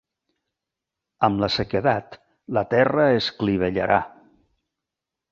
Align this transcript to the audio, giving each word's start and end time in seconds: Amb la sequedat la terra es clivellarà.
Amb 1.27 1.41
la 1.43 1.49
sequedat 1.55 2.17
la 2.59 2.63
terra 2.71 3.05
es 3.17 3.27
clivellarà. 3.43 3.99